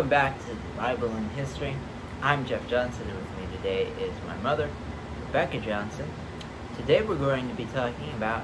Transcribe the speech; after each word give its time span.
Welcome 0.00 0.08
back 0.08 0.38
to 0.46 0.46
the 0.46 0.78
Bible 0.78 1.14
in 1.14 1.28
History. 1.36 1.76
I'm 2.22 2.46
Jeff 2.46 2.66
Johnson, 2.70 3.06
and 3.06 3.18
with 3.18 3.38
me 3.38 3.56
today 3.58 3.82
is 4.02 4.14
my 4.26 4.34
mother, 4.38 4.70
Rebecca 5.26 5.60
Johnson. 5.60 6.08
Today 6.74 7.02
we're 7.02 7.16
going 7.18 7.50
to 7.50 7.54
be 7.54 7.66
talking 7.66 8.10
about 8.16 8.42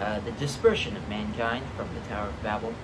uh, 0.00 0.18
the 0.18 0.32
dispersion 0.32 0.96
of 0.96 1.08
mankind 1.08 1.64
from 1.76 1.88
the 1.94 2.00
Tower 2.08 2.26
of 2.26 2.42
Babel 2.42 2.74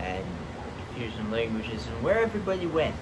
and 0.00 0.24
the 0.24 0.82
confusion 0.82 1.20
of 1.20 1.30
languages 1.30 1.86
and 1.86 2.02
where 2.02 2.18
everybody 2.18 2.66
went 2.66 2.96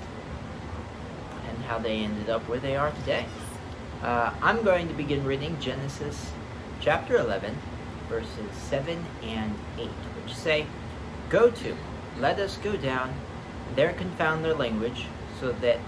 and 1.49 1.65
how 1.65 1.79
they 1.79 2.01
ended 2.01 2.29
up 2.29 2.47
where 2.47 2.61
they 2.61 2.77
are 2.77 2.91
today. 2.91 3.25
Uh, 4.03 4.35
I'm 4.43 4.63
going 4.65 4.87
to 4.89 4.95
begin 4.95 5.25
reading 5.25 5.59
Genesis 5.61 6.31
chapter 6.79 7.17
11, 7.17 7.57
verses 8.11 8.53
7 8.53 9.03
and 9.23 9.55
8, 9.79 9.87
which 9.87 10.35
say, 10.35 10.67
Go 11.31 11.51
to, 11.51 11.75
let 12.19 12.39
us 12.39 12.59
go 12.59 12.77
down, 12.77 13.15
there 13.75 13.93
confound 13.93 14.45
their 14.45 14.55
language, 14.55 15.07
so 15.41 15.53
that 15.53 15.79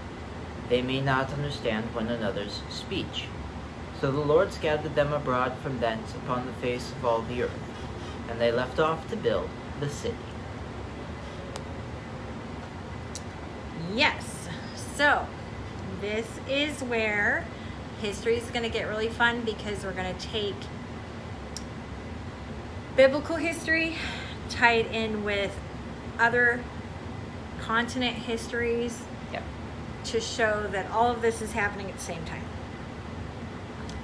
they 0.69 0.81
may 0.81 1.01
not 1.01 1.31
understand 1.33 1.93
one 1.93 2.07
another's 2.07 2.61
speech. 2.69 3.25
So 3.99 4.11
the 4.11 4.21
Lord 4.21 4.51
scattered 4.53 4.95
them 4.95 5.13
abroad 5.13 5.53
from 5.61 5.79
thence 5.79 6.13
upon 6.15 6.45
the 6.45 6.53
face 6.53 6.91
of 6.91 7.05
all 7.05 7.21
the 7.21 7.43
earth, 7.43 7.51
and 8.29 8.39
they 8.39 8.51
left 8.51 8.79
off 8.79 9.09
to 9.09 9.15
build 9.15 9.49
the 9.79 9.89
city. 9.89 10.15
Yes. 13.93 14.47
So, 14.95 15.27
this 15.99 16.27
is 16.49 16.81
where 16.83 17.45
history 18.01 18.37
is 18.37 18.49
going 18.49 18.63
to 18.63 18.69
get 18.69 18.87
really 18.87 19.09
fun 19.09 19.41
because 19.41 19.83
we're 19.83 19.93
going 19.93 20.15
to 20.15 20.27
take 20.27 20.55
biblical 22.95 23.35
history, 23.35 23.95
tie 24.49 24.73
it 24.73 24.87
in 24.87 25.23
with 25.23 25.57
other 26.19 26.63
continent 27.61 28.15
histories 28.15 29.03
Yep. 29.31 29.43
to 30.05 30.19
show 30.19 30.67
that 30.71 30.89
all 30.91 31.09
of 31.11 31.21
this 31.21 31.41
is 31.41 31.53
happening 31.53 31.89
at 31.89 31.95
the 31.95 32.03
same 32.03 32.23
time. 32.25 32.43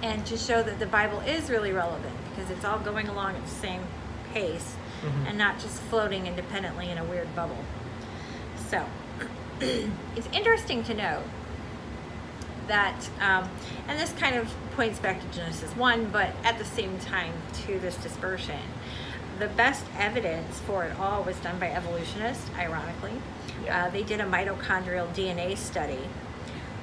And 0.03 0.25
to 0.27 0.37
show 0.37 0.61
that 0.61 0.79
the 0.79 0.85
Bible 0.85 1.19
is 1.21 1.49
really 1.49 1.71
relevant 1.71 2.13
because 2.29 2.51
it's 2.51 2.63
all 2.63 2.77
going 2.79 3.07
along 3.07 3.35
at 3.35 3.43
the 3.43 3.51
same 3.51 3.81
pace 4.33 4.75
Mhm. 5.03 5.29
and 5.29 5.37
not 5.37 5.59
just 5.59 5.81
floating 5.83 6.27
independently 6.27 6.89
in 6.89 6.97
a 6.97 7.03
weird 7.03 7.35
bubble. 7.35 7.63
So, 8.69 8.85
it's 9.59 10.27
interesting 10.31 10.83
to 10.83 10.93
note 10.93 11.23
that, 12.67 13.09
um, 13.21 13.49
and 13.87 13.99
this 13.99 14.13
kind 14.19 14.35
of 14.35 14.53
points 14.75 14.99
back 14.99 15.19
to 15.21 15.37
Genesis 15.37 15.75
1, 15.75 16.05
but 16.11 16.29
at 16.43 16.57
the 16.59 16.65
same 16.65 16.99
time 16.99 17.33
to 17.65 17.79
this 17.79 17.95
dispersion. 17.95 18.59
The 19.39 19.47
best 19.49 19.85
evidence 19.97 20.59
for 20.59 20.83
it 20.85 20.97
all 20.99 21.23
was 21.23 21.37
done 21.37 21.59
by 21.59 21.69
evolutionists, 21.69 22.49
ironically. 22.57 23.13
Yeah. 23.63 23.85
Uh, 23.85 23.89
they 23.89 24.03
did 24.03 24.19
a 24.19 24.25
mitochondrial 24.25 25.13
DNA 25.13 25.57
study. 25.57 26.09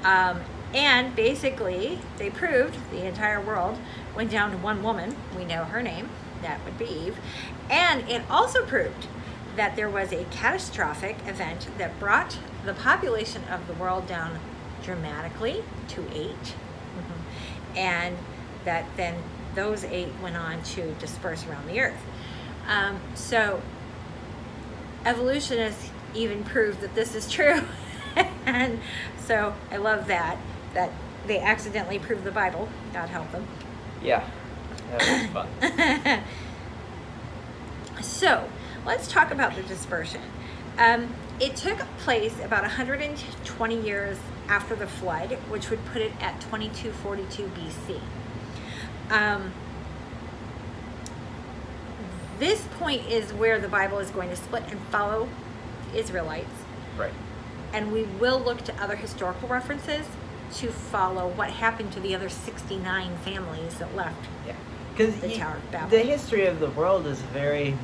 Um, 0.05 0.41
and 0.73 1.15
basically, 1.17 1.99
they 2.19 2.31
proved 2.31 2.77
the 2.91 3.07
entire 3.07 3.41
world 3.41 3.79
went 4.15 4.31
down 4.31 4.51
to 4.53 4.57
one 4.57 4.83
woman. 4.83 5.17
We 5.37 5.45
know 5.45 5.65
her 5.65 5.83
name. 5.83 6.11
That 6.43 6.65
would 6.65 6.79
be 6.79 6.85
Eve. 6.85 7.19
And 7.71 8.09
it 8.09 8.23
also 8.31 8.65
proved 8.65 9.07
that 9.57 9.77
there 9.77 9.89
was 9.89 10.13
a 10.13 10.25
catastrophic 10.25 11.17
event 11.27 11.69
that 11.79 11.99
brought 11.99 12.39
the 12.65 12.75
population 12.75 13.43
of 13.45 13.67
the 13.67 13.73
world 13.75 14.07
down 14.07 14.39
dramatically 14.83 15.65
to 15.89 16.05
8 16.13 16.55
Mhm. 16.99 17.77
And 17.77 18.19
that 18.65 18.85
then 18.97 19.15
those 19.55 19.85
eight 19.85 20.09
went 20.23 20.37
on 20.37 20.63
to 20.63 20.93
disperse 20.95 21.47
around 21.47 21.67
the 21.69 21.81
earth. 21.81 22.03
Um, 22.67 23.01
so 23.15 23.61
evolutionists 25.05 25.91
even 26.15 26.45
proved 26.45 26.81
that 26.81 26.95
this 26.95 27.15
is 27.15 27.31
true. 27.31 27.63
and 28.47 28.81
so 29.19 29.55
I 29.71 29.77
love 29.77 30.07
that, 30.07 30.39
that 30.75 30.91
they 31.27 31.41
accidentally 31.41 31.99
proved 31.99 32.25
the 32.25 32.31
Bible. 32.31 32.69
God 32.93 33.09
help 33.09 33.31
them. 33.33 33.47
Yeah, 34.03 34.29
that 34.91 35.33
was 35.35 35.47
fun. 36.05 36.25
So 38.03 38.49
let's 38.85 39.09
talk 39.09 39.31
about 39.31 39.55
the 39.57 39.63
dispersion. 39.63 40.21
Um, 40.79 41.15
it 41.41 41.57
took 41.57 41.79
place 41.99 42.39
about 42.45 42.63
120 42.63 43.81
years 43.81 44.19
after 44.49 44.77
the 44.77 44.87
flood, 44.87 45.33
which 45.49 45.71
would 45.71 45.85
put 45.87 46.03
it 46.03 46.13
at 46.21 46.41
2242 46.41 47.51
BC. 47.57 48.01
Um, 49.11 49.53
this 52.39 52.63
point 52.79 53.07
is 53.09 53.33
where 53.33 53.59
the 53.61 53.69
Bible 53.69 53.99
is 53.99 54.11
going 54.11 54.31
to 54.31 54.37
split 54.37 54.65
and 54.71 54.81
follow 54.89 55.29
Israelites, 55.95 56.47
right. 56.99 57.13
and 57.73 57.93
we 57.93 58.03
will 58.21 58.39
look 58.41 58.63
to 58.65 58.83
other 58.83 58.97
historical 58.97 59.49
references 59.49 60.07
to 60.55 60.69
follow 60.71 61.29
what 61.29 61.51
happened 61.51 61.93
to 61.93 62.01
the 62.01 62.15
other 62.15 62.29
69 62.29 63.17
families 63.19 63.75
that 63.79 63.95
left. 63.97 64.27
Yeah, 64.47 64.55
because 64.93 65.17
The 65.21 65.37
Tower 65.37 65.57
of 65.57 65.71
Babel. 65.71 65.89
the 65.89 66.01
history 66.01 66.47
of 66.47 66.61
the 66.61 66.71
world 66.71 67.07
is 67.07 67.21
a 67.21 67.27
very 67.27 67.77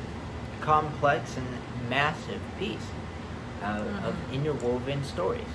complex 0.61 1.35
and 1.37 1.47
massive 1.89 2.41
piece 2.59 2.77
uh, 3.63 3.83
of 4.05 4.13
Mhm. 4.13 4.33
interwoven 4.33 5.03
stories, 5.03 5.47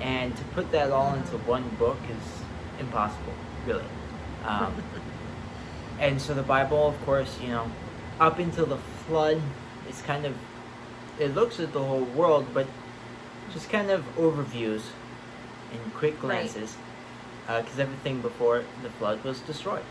and 0.00 0.36
to 0.36 0.42
put 0.54 0.70
that 0.72 0.90
all 0.90 1.14
into 1.14 1.36
one 1.38 1.68
book 1.78 1.98
is 2.10 2.42
impossible, 2.80 3.34
really. 3.66 3.84
Um, 4.46 4.74
and 6.00 6.20
so 6.20 6.34
the 6.34 6.42
Bible, 6.42 6.88
of 6.88 7.04
course, 7.04 7.38
you 7.40 7.48
know, 7.48 7.66
up 8.20 8.38
until 8.38 8.66
the 8.66 8.76
flood, 8.76 9.40
it's 9.88 10.02
kind 10.02 10.24
of 10.24 10.34
it 11.18 11.34
looks 11.34 11.60
at 11.60 11.72
the 11.72 11.82
whole 11.82 12.04
world, 12.04 12.46
but 12.52 12.66
just 13.52 13.70
kind 13.70 13.90
of 13.90 14.04
overviews 14.16 14.82
and 15.72 15.94
quick 15.94 16.20
glances, 16.20 16.76
because 17.46 17.78
everything 17.78 18.20
before 18.20 18.64
the 18.82 18.90
flood 18.90 19.22
was 19.22 19.40
destroyed. 19.40 19.84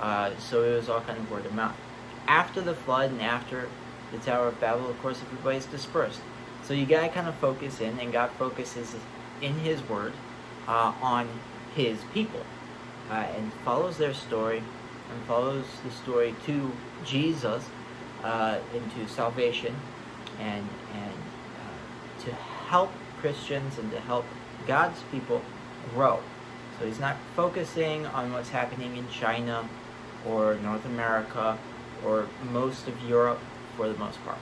Uh, 0.00 0.30
so 0.38 0.62
it 0.62 0.74
was 0.74 0.88
all 0.88 1.00
kind 1.00 1.18
of 1.18 1.30
word 1.30 1.44
of 1.44 1.54
mouth. 1.54 1.76
After 2.26 2.60
the 2.60 2.74
flood 2.74 3.10
and 3.10 3.20
after 3.20 3.68
the 4.12 4.18
Tower 4.18 4.48
of 4.48 4.60
Babel, 4.60 4.88
of 4.88 5.00
course, 5.02 5.20
everybody's 5.22 5.66
dispersed. 5.66 6.20
So 6.64 6.74
you 6.74 6.86
gotta 6.86 7.08
kind 7.08 7.28
of 7.28 7.34
focus 7.36 7.80
in, 7.80 7.98
and 7.98 8.12
God 8.12 8.30
focuses 8.32 8.94
in 9.42 9.54
His 9.60 9.86
Word 9.88 10.12
uh, 10.66 10.92
on 11.02 11.28
His 11.74 11.98
people, 12.14 12.42
uh, 13.10 13.14
and 13.14 13.52
follows 13.64 13.98
their 13.98 14.14
story, 14.14 14.62
and 15.10 15.22
follows 15.24 15.64
the 15.84 15.90
story 15.90 16.34
to 16.46 16.72
Jesus, 17.04 17.64
uh, 18.24 18.58
into 18.74 19.10
salvation, 19.10 19.74
and 20.38 20.68
and 20.94 21.14
uh, 21.14 22.24
to 22.24 22.32
help 22.32 22.90
Christians 23.20 23.78
and 23.78 23.90
to 23.90 24.00
help 24.00 24.24
God's 24.66 25.00
people 25.10 25.42
grow. 25.94 26.20
So 26.78 26.86
he's 26.86 27.00
not 27.00 27.16
focusing 27.34 28.06
on 28.06 28.32
what's 28.32 28.50
happening 28.50 28.96
in 28.96 29.08
China 29.08 29.68
or 30.26 30.54
North 30.56 30.84
America 30.84 31.58
or 32.04 32.28
most 32.52 32.86
of 32.86 33.00
Europe 33.02 33.40
for 33.76 33.88
the 33.88 33.98
most 33.98 34.22
part. 34.24 34.38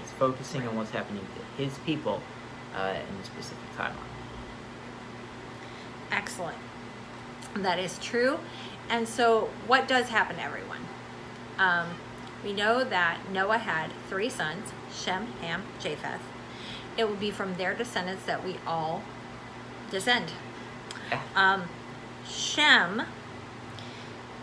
He's 0.00 0.10
focusing 0.12 0.66
on 0.66 0.76
what's 0.76 0.90
happening 0.90 1.22
to 1.22 1.62
his 1.62 1.76
people 1.78 2.22
uh, 2.76 2.94
in 2.94 3.20
a 3.20 3.24
specific 3.24 3.58
timeline. 3.76 3.94
Excellent. 6.10 6.56
That 7.54 7.78
is 7.78 7.98
true. 7.98 8.38
And 8.90 9.08
so, 9.08 9.48
what 9.68 9.86
does 9.86 10.08
happen 10.08 10.36
to 10.36 10.42
everyone? 10.42 10.80
Um, 11.58 11.90
we 12.44 12.52
know 12.52 12.82
that 12.82 13.18
Noah 13.30 13.58
had 13.58 13.92
three 14.08 14.28
sons 14.28 14.72
Shem, 14.92 15.26
Ham, 15.40 15.62
Japheth. 15.78 16.20
It 16.96 17.08
will 17.08 17.14
be 17.14 17.30
from 17.30 17.54
their 17.54 17.72
descendants 17.72 18.26
that 18.26 18.44
we 18.44 18.56
all 18.66 19.04
descend. 19.90 20.32
Um, 21.36 21.68
Shem 22.28 23.02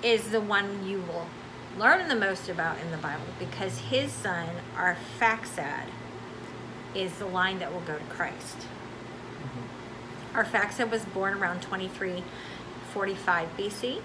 is 0.01 0.29
the 0.29 0.39
one 0.39 0.87
you 0.87 1.01
will 1.01 1.27
learn 1.77 2.07
the 2.07 2.15
most 2.15 2.47
about 2.47 2.79
in 2.79 2.91
the 2.91 2.97
Bible 2.97 3.25
because 3.39 3.79
his 3.79 4.11
son, 4.11 4.47
Arphaxad, 4.75 5.87
is 6.95 7.13
the 7.13 7.25
line 7.25 7.59
that 7.59 7.73
will 7.73 7.81
go 7.81 7.97
to 7.97 8.03
Christ. 8.05 8.65
Arphaxad 10.33 10.89
was 10.89 11.03
born 11.05 11.33
around 11.33 11.61
2345 11.61 13.49
BC. 13.57 14.01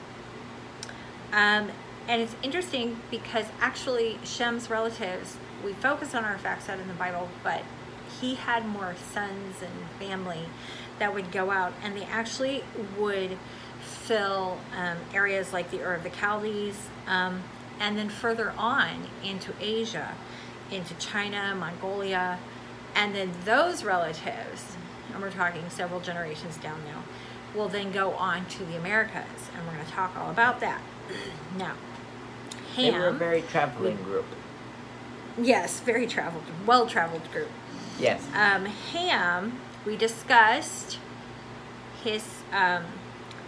Um, 1.32 1.70
and 2.08 2.20
it's 2.20 2.36
interesting 2.42 3.00
because 3.10 3.46
actually 3.60 4.18
Shem's 4.24 4.68
relatives, 4.68 5.36
we 5.64 5.72
focus 5.72 6.14
on 6.14 6.24
Arphaxad 6.24 6.80
in 6.80 6.88
the 6.88 6.94
Bible, 6.94 7.28
but 7.42 7.62
he 8.20 8.34
had 8.34 8.66
more 8.66 8.94
sons 9.12 9.62
and 9.62 9.88
family 9.98 10.46
that 10.98 11.14
would 11.14 11.32
go 11.32 11.50
out 11.50 11.72
and 11.82 11.96
they 11.96 12.04
actually 12.04 12.62
would 12.98 13.38
fill 13.80 14.58
um, 14.76 14.98
areas 15.14 15.52
like 15.52 15.70
the 15.70 15.80
Ur 15.80 15.94
of 15.94 16.02
the 16.02 16.10
Chaldees 16.10 16.88
um, 17.06 17.42
and 17.80 17.96
then 17.96 18.08
further 18.08 18.52
on 18.58 19.08
into 19.24 19.52
Asia, 19.60 20.14
into 20.70 20.94
China, 20.94 21.54
Mongolia, 21.54 22.38
and 22.94 23.14
then 23.14 23.32
those 23.44 23.84
relatives, 23.84 24.76
and 25.12 25.22
we're 25.22 25.30
talking 25.30 25.68
several 25.70 26.00
generations 26.00 26.56
down 26.58 26.78
now, 26.84 27.02
will 27.54 27.68
then 27.68 27.92
go 27.92 28.12
on 28.12 28.46
to 28.46 28.64
the 28.64 28.76
Americas, 28.76 29.50
and 29.56 29.66
we're 29.66 29.74
going 29.74 29.84
to 29.86 29.92
talk 29.92 30.16
all 30.16 30.30
about 30.30 30.60
that. 30.60 30.80
Now, 31.56 31.74
ham. 32.76 32.92
They 32.92 32.98
were 32.98 33.08
a 33.08 33.12
very 33.12 33.42
traveling 33.42 33.96
group. 33.96 34.24
yes, 35.38 35.80
very 35.80 36.06
traveled, 36.06 36.44
well 36.66 36.86
traveled 36.86 37.30
group. 37.32 37.50
Yes. 37.98 38.26
Um, 38.34 38.64
Ham, 38.66 39.58
we 39.84 39.96
discussed 39.96 40.98
his 42.02 42.42
um, 42.52 42.84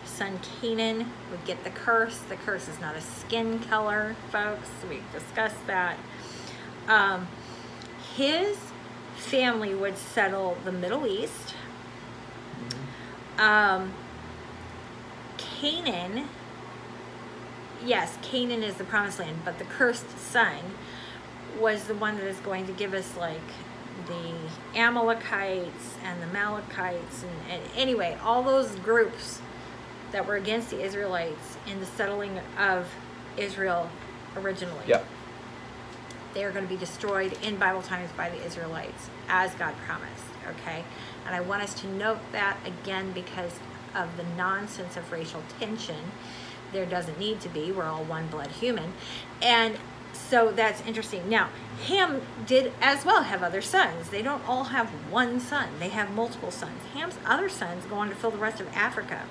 son 0.05 0.39
Canaan 0.61 1.11
would 1.31 1.45
get 1.45 1.65
the 1.65 1.71
curse. 1.71 2.19
The 2.19 2.37
curse 2.37 2.69
is 2.69 2.81
not 2.81 2.95
a 2.95 3.01
skin 3.01 3.59
color, 3.61 4.17
folks. 4.31 4.69
We 4.89 5.01
discussed 5.12 5.67
that. 5.67 5.99
Um, 6.87 7.27
his 8.15 8.59
family 9.17 9.75
would 9.75 9.97
settle 9.97 10.56
the 10.65 10.73
Middle 10.73 11.06
East. 11.06 11.55
Um, 13.38 13.92
Canaan, 15.36 16.28
yes, 17.84 18.16
Canaan 18.22 18.62
is 18.62 18.75
the 18.75 18.84
promised 18.84 19.19
land, 19.19 19.38
but 19.44 19.58
the 19.58 19.64
cursed 19.64 20.19
son 20.19 20.58
was 21.58 21.84
the 21.84 21.94
one 21.94 22.16
that 22.16 22.26
is 22.26 22.38
going 22.38 22.66
to 22.66 22.72
give 22.72 22.94
us 22.94 23.16
like 23.16 23.40
the 24.06 24.78
Amalekites 24.78 25.96
and 26.04 26.20
the 26.20 26.26
Malachites 26.26 27.22
and, 27.22 27.50
and 27.50 27.62
anyway, 27.76 28.19
all 28.22 28.42
those 28.42 28.75
groups 28.76 29.40
that 30.12 30.26
were 30.26 30.36
against 30.36 30.70
the 30.70 30.81
Israelites 30.81 31.56
in 31.66 31.81
the 31.81 31.86
settling 31.86 32.38
of 32.58 32.88
Israel 33.36 33.90
originally. 34.36 34.84
Yep. 34.86 35.04
They 36.34 36.44
are 36.44 36.50
going 36.50 36.64
to 36.64 36.72
be 36.72 36.78
destroyed 36.78 37.36
in 37.42 37.56
Bible 37.56 37.82
times 37.82 38.10
by 38.16 38.31
the 38.31 38.44
Israelites 38.44 39.08
as 39.28 39.54
God 39.54 39.75
promised. 39.86 40.25
Okay. 40.50 40.85
And 41.26 41.35
I 41.35 41.41
want 41.41 41.62
us 41.62 41.75
to 41.81 41.87
note 41.87 42.20
that 42.32 42.58
again 42.64 43.12
because 43.12 43.58
of 43.94 44.17
the 44.17 44.25
nonsense 44.37 44.96
of 44.96 45.11
racial 45.12 45.43
tension. 45.58 46.12
There 46.73 46.87
doesn't 46.87 47.19
need 47.19 47.41
to 47.43 47.49
be. 47.49 47.70
We're 47.70 47.85
all 47.85 48.05
one 48.05 48.26
blood 48.26 48.50
human. 48.50 48.94
And 49.41 49.79
so 50.12 50.50
that's 50.50 50.81
interesting. 50.87 51.29
Now, 51.29 51.50
Ham 51.87 52.23
did 52.46 52.73
as 52.81 53.05
well 53.05 53.25
have 53.25 53.43
other 53.43 53.61
sons. 53.61 54.11
They 54.11 54.23
don't 54.23 54.46
all 54.49 54.64
have 54.64 54.88
one 55.11 55.41
son, 55.41 55.69
they 55.79 55.88
have 55.88 56.11
multiple 56.11 56.50
sons. 56.50 56.81
Ham's 56.94 57.19
other 57.26 57.49
sons 57.49 57.85
go 57.87 57.96
on 57.96 58.08
to 58.08 58.14
fill 58.14 58.31
the 58.31 58.38
rest 58.38 58.61
of 58.61 58.69
Africa. 58.75 59.23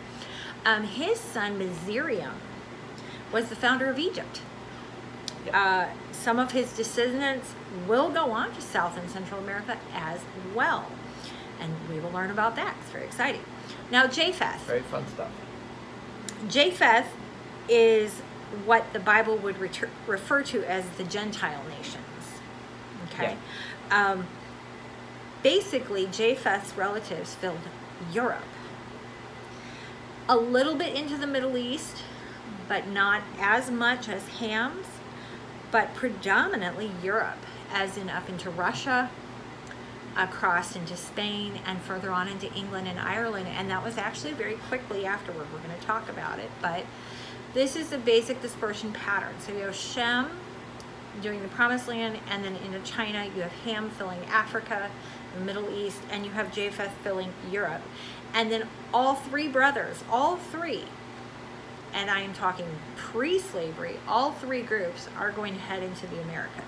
Um, 0.65 0.83
his 0.83 1.19
son, 1.19 1.57
Mizraim, 1.57 2.33
was 3.31 3.49
the 3.49 3.55
founder 3.55 3.89
of 3.89 3.97
Egypt. 3.97 4.41
Uh, 5.51 5.87
some 6.11 6.39
of 6.39 6.51
his 6.51 6.71
descendants 6.73 7.53
will 7.87 8.09
go 8.09 8.31
on 8.31 8.53
to 8.53 8.61
South 8.61 8.97
and 8.97 9.09
Central 9.09 9.41
America 9.41 9.77
as 9.93 10.21
well. 10.55 10.87
And 11.63 11.73
we 11.89 11.99
will 11.99 12.11
learn 12.11 12.29
about 12.29 12.55
that. 12.57 12.75
It's 12.81 12.91
very 12.91 13.05
exciting. 13.05 13.41
Now, 13.89 14.05
Japheth. 14.05 14.59
Very 14.67 14.81
fun 14.81 15.07
stuff. 15.07 15.31
Japheth 16.49 17.07
is 17.69 18.19
what 18.65 18.91
the 18.91 18.99
Bible 18.99 19.37
would 19.37 19.57
refer 20.07 20.43
to 20.43 20.63
as 20.69 20.87
the 20.97 21.03
Gentile 21.05 21.63
nations. 21.69 21.97
Okay. 23.07 23.37
Um, 23.89 24.27
basically, 25.41 26.07
Japheth's 26.07 26.75
relatives 26.77 27.35
filled 27.35 27.59
Europe. 28.11 28.43
A 30.27 30.35
little 30.35 30.75
bit 30.75 30.95
into 30.95 31.17
the 31.17 31.27
Middle 31.27 31.57
East, 31.57 32.03
but 32.67 32.87
not 32.87 33.21
as 33.39 33.71
much 33.71 34.09
as 34.09 34.27
Ham's, 34.39 34.87
but 35.71 35.93
predominantly 35.95 36.91
Europe, 37.01 37.45
as 37.71 37.97
in 37.97 38.09
up 38.09 38.29
into 38.29 38.49
Russia, 38.49 39.09
across 40.17 40.75
into 40.75 40.95
Spain, 40.95 41.59
and 41.65 41.81
further 41.81 42.11
on 42.11 42.27
into 42.27 42.51
England 42.53 42.87
and 42.87 42.99
Ireland. 42.99 43.47
And 43.47 43.69
that 43.69 43.83
was 43.83 43.97
actually 43.97 44.33
very 44.33 44.55
quickly 44.55 45.05
afterward. 45.05 45.47
We're 45.51 45.65
going 45.65 45.79
to 45.79 45.85
talk 45.85 46.09
about 46.09 46.39
it, 46.39 46.49
but 46.61 46.85
this 47.53 47.75
is 47.75 47.89
the 47.89 47.97
basic 47.97 48.41
dispersion 48.41 48.91
pattern. 48.93 49.35
So 49.39 49.51
you 49.53 49.59
have 49.59 49.75
Shem 49.75 50.29
doing 51.21 51.41
the 51.41 51.47
Promised 51.49 51.87
Land, 51.87 52.19
and 52.29 52.43
then 52.43 52.55
into 52.57 52.79
China, 52.79 53.25
you 53.35 53.41
have 53.41 53.51
Ham 53.63 53.89
filling 53.91 54.19
Africa, 54.25 54.89
the 55.37 55.45
Middle 55.45 55.69
East, 55.69 56.01
and 56.11 56.25
you 56.25 56.31
have 56.31 56.51
Japheth 56.53 56.91
filling 57.03 57.33
Europe. 57.51 57.81
And 58.33 58.51
then 58.51 58.67
all 58.93 59.15
three 59.15 59.47
brothers, 59.47 60.03
all 60.09 60.37
three, 60.37 60.85
and 61.93 62.09
I 62.09 62.21
am 62.21 62.33
talking 62.33 62.65
pre 62.95 63.37
slavery, 63.37 63.97
all 64.07 64.31
three 64.31 64.63
groups 64.63 65.07
are 65.17 65.31
going 65.31 65.53
to 65.53 65.59
head 65.59 65.83
into 65.83 66.07
the 66.07 66.19
Americas. 66.21 66.63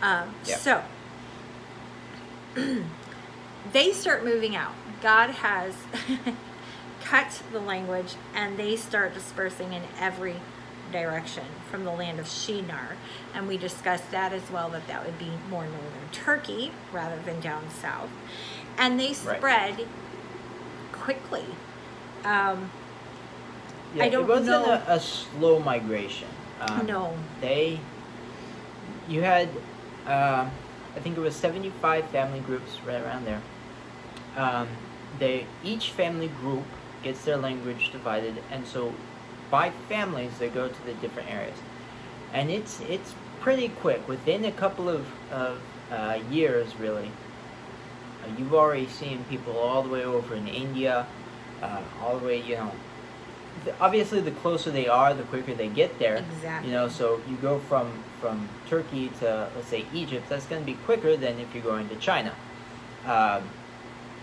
Um, 0.00 0.34
Yep. 0.46 0.58
So 0.58 0.82
they 3.72 3.92
start 3.92 4.24
moving 4.24 4.54
out. 4.56 4.72
God 5.02 5.30
has 5.30 5.74
cut 7.02 7.42
the 7.52 7.60
language 7.60 8.14
and 8.34 8.56
they 8.56 8.76
start 8.76 9.14
dispersing 9.14 9.72
in 9.72 9.82
every 9.98 10.36
direction 10.92 11.44
from 11.70 11.84
the 11.84 11.90
land 11.90 12.20
of 12.20 12.28
Shinar. 12.28 12.96
And 13.34 13.48
we 13.48 13.56
discussed 13.56 14.10
that 14.12 14.32
as 14.32 14.50
well, 14.50 14.70
that 14.70 14.86
that 14.86 15.04
would 15.04 15.18
be 15.18 15.32
more 15.50 15.64
northern 15.64 16.08
Turkey 16.12 16.72
rather 16.92 17.20
than 17.22 17.40
down 17.40 17.68
south. 17.70 18.10
And 18.78 18.98
they 18.98 19.08
Right. 19.08 19.36
spread 19.38 19.86
quickly. 20.92 21.44
Um, 22.24 22.70
Yeah, 23.94 24.04
I 24.04 24.08
don't 24.08 24.24
it 24.24 24.28
wasn't 24.28 24.66
know- 24.66 24.82
A, 24.88 24.94
a 24.94 25.00
slow 25.00 25.58
migration. 25.60 26.28
Um, 26.60 26.86
no. 26.86 27.16
They, 27.40 27.78
you 29.08 29.22
had, 29.22 29.48
uh, 30.06 30.46
I 30.96 31.00
think 31.00 31.16
it 31.16 31.20
was 31.20 31.34
75 31.34 32.06
family 32.08 32.40
groups 32.40 32.78
right 32.86 33.02
around 33.02 33.26
there. 33.26 33.42
Um, 34.36 34.68
they 35.18 35.46
each 35.62 35.90
family 35.90 36.28
group 36.28 36.64
gets 37.02 37.24
their 37.24 37.36
language 37.36 37.90
divided, 37.92 38.42
and 38.50 38.66
so 38.66 38.92
by 39.50 39.70
families 39.88 40.32
they 40.38 40.48
go 40.48 40.68
to 40.68 40.84
the 40.86 40.94
different 40.94 41.30
areas, 41.30 41.56
and 42.32 42.50
it's 42.50 42.80
it's 42.80 43.14
pretty 43.40 43.68
quick. 43.68 44.06
Within 44.08 44.44
a 44.44 44.52
couple 44.52 44.88
of 44.88 45.06
of 45.30 45.60
uh, 45.90 46.18
years, 46.30 46.74
really, 46.76 47.10
uh, 48.24 48.28
you've 48.38 48.54
already 48.54 48.88
seen 48.88 49.24
people 49.30 49.56
all 49.56 49.82
the 49.82 49.88
way 49.88 50.04
over 50.04 50.34
in 50.34 50.48
India, 50.48 51.06
uh, 51.62 51.82
all 52.02 52.18
the 52.18 52.26
way, 52.26 52.40
you 52.40 52.56
know. 52.56 52.72
Obviously, 53.80 54.20
the 54.20 54.30
closer 54.32 54.70
they 54.70 54.88
are, 54.88 55.14
the 55.14 55.22
quicker 55.24 55.54
they 55.54 55.68
get 55.68 55.98
there. 55.98 56.16
Exactly. 56.36 56.70
You 56.70 56.76
know, 56.76 56.88
so 56.88 57.20
you 57.28 57.36
go 57.36 57.58
from 57.60 57.90
from 58.20 58.48
Turkey 58.68 59.10
to 59.20 59.48
let's 59.54 59.68
say 59.68 59.84
Egypt. 59.92 60.28
That's 60.28 60.46
going 60.46 60.62
to 60.62 60.66
be 60.66 60.74
quicker 60.84 61.16
than 61.16 61.38
if 61.38 61.54
you're 61.54 61.62
going 61.64 61.88
to 61.88 61.96
China. 61.96 62.32
Um, 63.06 63.42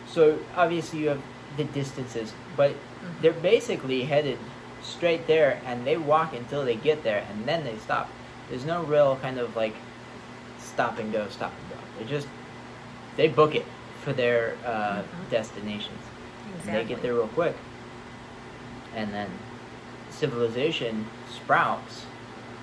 so 0.08 0.40
obviously 0.56 1.00
you 1.00 1.10
have 1.10 1.22
the 1.58 1.64
distances, 1.66 2.34
but 2.58 2.72
Mhm. 2.72 3.22
they're 3.22 3.34
basically 3.34 4.04
headed 4.04 4.38
straight 4.84 5.28
there, 5.28 5.60
and 5.66 5.86
they 5.86 5.98
walk 5.98 6.34
until 6.34 6.66
they 6.66 6.76
get 6.76 7.04
there, 7.04 7.24
and 7.32 7.46
then 7.46 7.64
they 7.64 7.78
stop. 7.78 8.10
There's 8.50 8.66
no 8.66 8.82
real 8.84 9.18
kind 9.22 9.38
of 9.40 9.56
like 9.56 9.76
stop 10.60 10.98
and 11.00 11.12
go, 11.12 11.28
stop 11.30 11.52
and 11.60 11.70
go. 11.70 11.84
They 12.00 12.06
just 12.10 12.28
they 13.18 13.28
book 13.28 13.54
it 13.56 13.66
for 14.04 14.14
their 14.14 14.56
uh, 14.66 15.02
Mhm. 15.02 15.04
destinations. 15.30 16.00
Exactly. 16.56 16.72
And 16.72 16.80
they 16.90 16.94
get 16.96 17.02
there 17.04 17.14
real 17.14 17.28
quick, 17.28 17.56
and 18.96 19.14
then 19.14 19.30
civilization 20.10 21.06
sprouts 21.34 22.06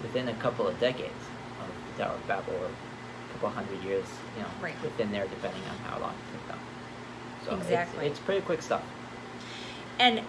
within 0.02 0.28
a 0.28 0.34
couple 0.34 0.66
of 0.68 0.78
decades 0.78 1.24
of 1.60 1.96
the 1.96 2.02
Tower 2.04 2.14
of 2.14 2.26
Babel, 2.28 2.54
or 2.54 2.66
a 2.66 3.32
couple 3.32 3.48
hundred 3.50 3.82
years, 3.82 4.06
you 4.36 4.42
know, 4.42 4.48
Right. 4.62 4.74
within 4.82 5.10
there, 5.10 5.26
depending 5.26 5.62
on 5.64 5.76
how 5.90 5.98
long 5.98 6.12
it 6.14 6.32
took 6.32 6.48
them. 6.48 6.58
So 7.44 7.56
Exactly. 7.56 8.06
it's, 8.06 8.18
it's 8.18 8.24
pretty 8.24 8.42
quick 8.42 8.62
stuff. 8.62 8.82
And 9.98 10.22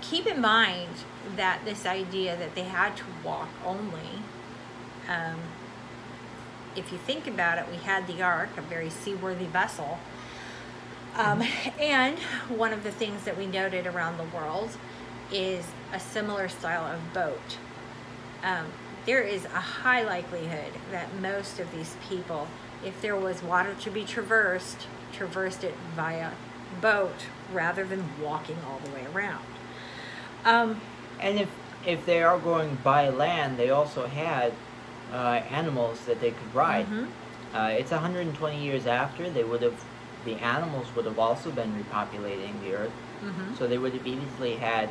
keep 0.00 0.26
in 0.26 0.40
mind 0.40 0.90
that 1.36 1.64
this 1.64 1.86
idea 1.86 2.36
that 2.36 2.54
they 2.54 2.62
had 2.64 2.96
to 2.98 3.04
walk 3.24 3.48
only, 3.64 4.22
um, 5.08 5.40
if 6.76 6.92
you 6.92 6.98
think 6.98 7.26
about 7.26 7.58
it, 7.58 7.64
we 7.70 7.78
had 7.78 8.06
the 8.06 8.22
ark, 8.22 8.50
a 8.56 8.60
very 8.60 8.90
seaworthy 8.90 9.46
vessel. 9.46 9.98
Um, 11.16 11.42
and 11.80 12.18
one 12.48 12.72
of 12.72 12.84
the 12.84 12.92
things 12.92 13.24
that 13.24 13.36
we 13.38 13.46
noted 13.46 13.86
around 13.86 14.18
the 14.18 14.36
world 14.36 14.76
is 15.32 15.64
a 15.92 16.00
similar 16.00 16.48
style 16.48 16.84
of 16.84 17.12
boat. 17.14 17.58
Um, 18.42 18.66
there 19.06 19.22
is 19.22 19.44
a 19.46 19.48
high 19.60 20.02
likelihood 20.02 20.72
that 20.90 21.14
most 21.20 21.58
of 21.60 21.70
these 21.72 21.96
people, 22.08 22.48
if 22.84 23.00
there 23.00 23.16
was 23.16 23.42
water 23.42 23.74
to 23.80 23.90
be 23.90 24.04
traversed, 24.04 24.86
traversed 25.12 25.64
it 25.64 25.74
via 25.94 26.30
boat 26.80 27.26
rather 27.52 27.84
than 27.84 28.04
walking 28.22 28.56
all 28.68 28.80
the 28.84 28.90
way 28.90 29.06
around. 29.14 29.44
Um, 30.44 30.80
And 31.20 31.38
if 31.40 31.48
if 31.86 32.04
they 32.04 32.22
are 32.22 32.38
going 32.38 32.78
by 32.82 33.08
land, 33.08 33.56
they 33.58 33.70
also 33.70 34.06
had 34.06 34.52
uh, 35.12 35.40
animals 35.50 36.00
that 36.06 36.20
they 36.20 36.32
could 36.32 36.52
ride. 36.54 36.86
mhm. 36.88 37.06
Uh, 37.54 37.68
it's 37.78 37.92
120 37.92 38.58
years 38.60 38.86
after 38.88 39.30
they 39.30 39.44
would 39.44 39.62
have, 39.62 39.84
the 40.24 40.34
animals 40.42 40.86
would 40.96 41.04
have 41.06 41.18
also 41.18 41.50
been 41.52 41.72
repopulating 41.80 42.60
the 42.60 42.74
earth. 42.74 42.92
Mhm. 43.24 43.56
So 43.56 43.68
they 43.68 43.78
would 43.78 43.92
have 43.94 44.06
easily 44.06 44.56
had 44.56 44.88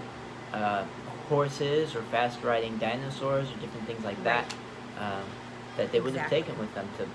uh, 0.55 0.85
horses 1.29 1.95
or 1.95 2.01
fast 2.03 2.41
riding 2.43 2.77
dinosaurs 2.77 3.49
or 3.49 3.55
different 3.55 3.85
things 3.87 4.03
like 4.03 4.21
that 4.23 4.53
um, 4.99 5.23
that 5.77 5.91
they 5.91 5.99
would 5.99 6.13
Exactly. 6.13 6.37
have 6.37 6.47
taken 6.47 6.59
with 6.59 6.73
them 6.75 6.87
to 6.97 7.07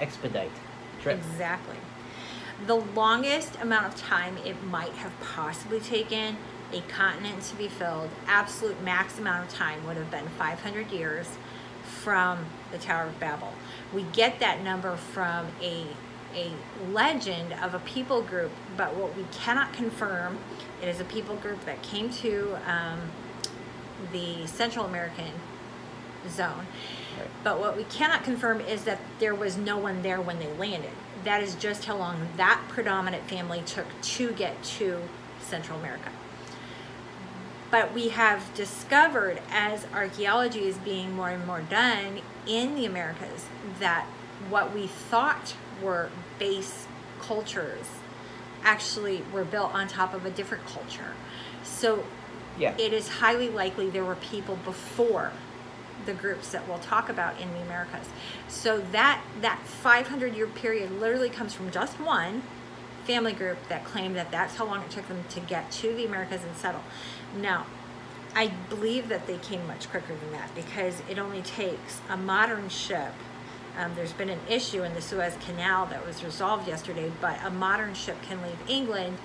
expedite 0.00 0.50
the 0.96 1.02
trip. 1.02 1.18
Exactly. 1.18 1.76
The 2.66 2.76
longest 2.76 3.58
amount 3.60 3.86
of 3.86 3.96
time 3.96 4.36
it 4.44 4.62
might 4.64 4.92
have 4.92 5.12
possibly 5.20 5.80
taken 5.80 6.36
a 6.72 6.80
continent 6.82 7.42
to 7.42 7.56
be 7.56 7.68
filled, 7.68 8.08
absolute 8.26 8.82
max 8.82 9.18
amount 9.18 9.46
of 9.48 9.54
time 9.54 9.86
would 9.86 9.96
have 9.96 10.10
been 10.10 10.28
500 10.38 10.90
years 10.90 11.28
from 11.84 12.46
the 12.70 12.78
Tower 12.78 13.08
of 13.08 13.20
Babel. 13.20 13.52
We 13.92 14.04
get 14.12 14.38
that 14.40 14.62
number 14.62 14.96
from 14.96 15.48
a 15.60 15.86
a 16.34 16.52
legend 16.90 17.52
of 17.54 17.74
a 17.74 17.78
people 17.80 18.22
group, 18.22 18.50
but 18.76 18.94
what 18.96 19.16
we 19.16 19.24
cannot 19.32 19.72
confirm, 19.72 20.38
it 20.82 20.88
is 20.88 21.00
a 21.00 21.04
people 21.04 21.36
group 21.36 21.64
that 21.64 21.82
came 21.82 22.10
to 22.10 22.58
um, 22.66 23.00
the 24.12 24.46
Central 24.46 24.84
American 24.84 25.32
zone. 26.28 26.66
Right. 27.18 27.28
But 27.44 27.60
what 27.60 27.76
we 27.76 27.84
cannot 27.84 28.24
confirm 28.24 28.60
is 28.60 28.84
that 28.84 28.98
there 29.18 29.34
was 29.34 29.56
no 29.56 29.76
one 29.76 30.02
there 30.02 30.20
when 30.20 30.38
they 30.38 30.52
landed. 30.54 30.90
That 31.24 31.42
is 31.42 31.54
just 31.54 31.84
how 31.84 31.96
long 31.96 32.28
that 32.36 32.62
predominant 32.68 33.28
family 33.28 33.62
took 33.64 33.86
to 34.00 34.32
get 34.32 34.62
to 34.64 35.00
Central 35.40 35.78
America. 35.78 36.10
But 37.70 37.94
we 37.94 38.08
have 38.10 38.52
discovered 38.54 39.40
as 39.50 39.86
archaeology 39.94 40.64
is 40.64 40.76
being 40.78 41.14
more 41.16 41.30
and 41.30 41.46
more 41.46 41.62
done 41.62 42.20
in 42.46 42.74
the 42.74 42.84
Americas 42.84 43.46
that 43.80 44.06
what 44.48 44.74
we 44.74 44.86
thought 44.86 45.54
were 45.82 46.10
base 46.38 46.86
cultures 47.20 47.86
actually 48.64 49.22
were 49.32 49.44
built 49.44 49.74
on 49.74 49.88
top 49.88 50.14
of 50.14 50.24
a 50.24 50.30
different 50.30 50.64
culture. 50.66 51.14
So 51.64 52.04
Yeah. 52.58 52.74
it 52.78 52.92
is 52.92 53.08
highly 53.08 53.48
likely 53.48 53.90
there 53.90 54.04
were 54.04 54.16
people 54.16 54.56
before 54.56 55.32
the 56.04 56.12
groups 56.12 56.50
that 56.50 56.68
we'll 56.68 56.78
talk 56.78 57.08
about 57.08 57.40
in 57.40 57.52
the 57.52 57.60
Americas. 57.60 58.08
So 58.48 58.82
that 58.92 59.20
that 59.40 59.60
500 59.66 60.34
year 60.34 60.46
period 60.46 60.90
literally 60.90 61.30
comes 61.30 61.54
from 61.54 61.70
just 61.70 61.98
one 62.00 62.42
family 63.04 63.32
group 63.32 63.58
that 63.68 63.84
claimed 63.84 64.16
that 64.16 64.30
that's 64.30 64.56
how 64.56 64.64
long 64.66 64.82
it 64.82 64.90
took 64.90 65.08
them 65.08 65.24
to 65.30 65.40
get 65.40 65.70
to 65.72 65.94
the 65.94 66.04
Americas 66.06 66.42
and 66.44 66.56
settle. 66.56 66.82
Now, 67.36 67.66
I 68.34 68.48
believe 68.68 69.08
that 69.08 69.26
they 69.26 69.38
came 69.38 69.66
much 69.66 69.90
quicker 69.90 70.14
than 70.14 70.32
that 70.32 70.54
because 70.54 71.02
it 71.08 71.18
only 71.18 71.42
takes 71.42 72.00
a 72.08 72.16
modern 72.16 72.68
ship. 72.68 73.12
Um, 73.78 73.92
there's 73.94 74.12
been 74.12 74.28
an 74.28 74.40
issue 74.48 74.82
in 74.82 74.92
the 74.94 75.00
Suez 75.00 75.34
Canal 75.46 75.86
that 75.86 76.06
was 76.06 76.22
resolved 76.22 76.68
yesterday, 76.68 77.10
but 77.20 77.38
a 77.44 77.50
modern 77.50 77.94
ship 77.94 78.20
can 78.22 78.42
leave 78.42 78.58
England 78.68 79.16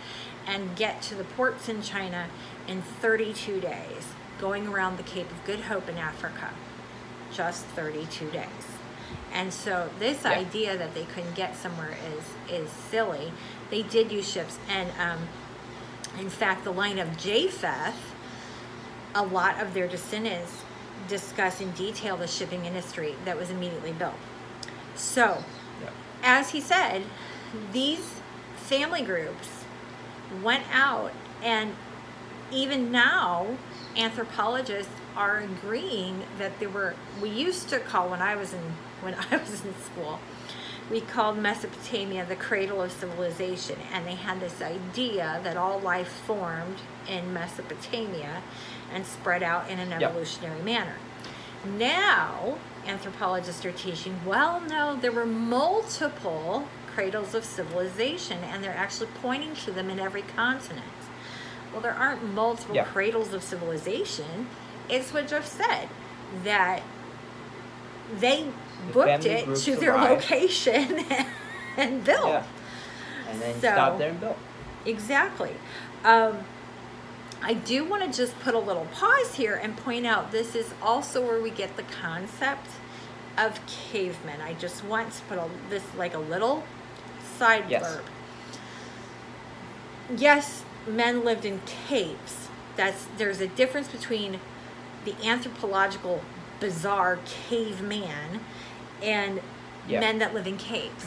and 0.47 0.75
get 0.77 1.01
to 1.03 1.15
the 1.15 1.25
ports 1.25 1.67
in 1.67 1.81
China 1.81 2.27
in 2.67 2.81
32 2.81 3.59
days, 3.59 4.07
going 4.39 4.67
around 4.67 4.97
the 4.97 5.03
Cape 5.03 5.29
of 5.29 5.43
Good 5.45 5.61
Hope 5.61 5.89
in 5.89 5.97
Africa. 5.97 6.49
Just 7.33 7.65
32 7.67 8.29
days. 8.31 8.45
And 9.33 9.53
so 9.53 9.89
this 9.99 10.23
Yeah. 10.23 10.31
idea 10.31 10.77
that 10.77 10.93
they 10.93 11.03
couldn't 11.03 11.35
get 11.35 11.55
somewhere 11.57 11.97
is 12.15 12.23
is 12.53 12.69
silly. 12.89 13.33
They 13.69 13.83
did 13.83 14.11
use 14.11 14.29
ships, 14.31 14.57
and 14.69 14.89
um, 14.97 15.27
in 16.17 16.29
fact, 16.29 16.63
the 16.63 16.71
line 16.71 16.97
of 16.99 17.17
Japheth, 17.17 18.13
a 19.13 19.23
lot 19.23 19.59
of 19.61 19.73
their 19.73 19.87
descendants 19.87 20.63
discuss 21.09 21.59
in 21.59 21.71
detail 21.71 22.15
the 22.15 22.27
shipping 22.27 22.65
industry 22.65 23.15
that 23.25 23.37
was 23.37 23.49
immediately 23.49 23.91
built. 23.91 24.15
So, 24.97 25.43
Yeah. 25.81 25.89
as 26.23 26.49
he 26.49 26.61
said, 26.61 27.03
these 27.71 28.19
family 28.57 29.01
groups 29.01 29.47
went 30.43 30.63
out, 30.73 31.11
and 31.41 31.75
even 32.51 32.91
now, 32.91 33.47
anthropologists 33.95 34.91
are 35.15 35.39
agreeing 35.39 36.23
that 36.37 36.59
there 36.59 36.69
were. 36.69 36.95
We 37.21 37.29
used 37.29 37.69
to 37.69 37.79
call 37.79 38.09
when 38.09 38.21
I 38.21 38.35
was 38.35 38.53
in 38.53 38.73
when 39.01 39.15
I 39.31 39.37
was 39.37 39.63
in 39.63 39.73
school, 39.83 40.19
we 40.89 41.01
called 41.01 41.37
Mesopotamia 41.37 42.25
the 42.25 42.35
cradle 42.35 42.81
of 42.81 42.91
civilization, 42.91 43.77
and 43.93 44.05
they 44.07 44.15
had 44.15 44.39
this 44.39 44.61
idea 44.61 45.39
that 45.43 45.55
all 45.57 45.79
life 45.79 46.07
formed 46.07 46.77
in 47.07 47.33
Mesopotamia 47.33 48.41
and 48.93 49.05
spread 49.05 49.43
out 49.43 49.69
in 49.69 49.79
an 49.79 49.91
Yep. 49.91 50.01
evolutionary 50.01 50.61
manner. 50.61 50.95
Now, 51.65 52.57
anthropologists 52.87 53.63
are 53.65 53.71
teaching, 53.71 54.19
well, 54.25 54.61
no, 54.61 54.95
there 54.95 55.11
were 55.11 55.25
multiple 55.25 56.67
cradles 56.93 57.35
of 57.35 57.43
civilization, 57.43 58.39
and 58.43 58.63
they're 58.63 58.75
actually 58.75 59.09
pointing 59.21 59.53
to 59.55 59.71
them 59.71 59.89
in 59.89 59.99
every 59.99 60.23
continent. 60.23 60.83
Well, 61.71 61.81
there 61.81 61.93
aren't 61.93 62.23
multiple 62.33 62.75
Yeah. 62.75 62.85
cradles 62.85 63.33
of 63.33 63.43
civilization. 63.43 64.47
It's 64.89 65.13
what 65.13 65.27
Jeff 65.27 65.45
said 65.45 65.89
that 66.43 66.81
they 68.19 68.45
The 68.87 68.93
booked 68.93 69.25
it 69.25 69.55
to 69.57 69.75
their 69.75 69.93
arrived. 69.93 70.21
location 70.23 71.05
and 71.77 72.03
built. 72.03 72.27
Yeah. 72.29 72.43
And 73.29 73.41
then 73.41 73.53
So- 73.61 73.71
stop 73.73 73.97
there 73.97 74.09
and 74.09 74.19
built. 74.19 74.37
Exactly. 74.85 75.51
Um, 76.05 76.39
I 77.41 77.53
do 77.53 77.85
want 77.85 78.03
to 78.03 78.15
just 78.15 78.37
put 78.39 78.55
a 78.55 78.59
little 78.59 78.85
pause 78.93 79.35
here 79.35 79.55
and 79.55 79.77
point 79.77 80.05
out 80.05 80.31
this 80.31 80.55
is 80.55 80.73
also 80.81 81.21
where 81.25 81.41
we 81.41 81.49
get 81.49 81.77
the 81.77 81.83
concept 81.83 82.67
of 83.37 83.59
cavemen. 83.67 84.41
I 84.41 84.53
just 84.53 84.83
want 84.83 85.11
to 85.13 85.21
put 85.23 85.37
a, 85.37 85.47
this 85.69 85.83
like 85.95 86.13
a 86.15 86.19
little 86.19 86.63
side 87.37 87.65
Yes. 87.69 87.83
blurb. 87.85 88.01
Yes, 90.19 90.63
men 90.87 91.23
lived 91.23 91.45
in 91.45 91.61
caves. 91.65 92.47
That's 92.75 93.07
there's 93.17 93.41
a 93.41 93.47
difference 93.47 93.87
between 93.87 94.39
the 95.05 95.15
anthropological 95.25 96.21
bizarre 96.59 97.19
caveman 97.49 98.39
and 99.01 99.41
Yeah. 99.87 99.99
men 99.99 100.17
that 100.19 100.33
live 100.33 100.47
in 100.47 100.57
caves. 100.57 101.05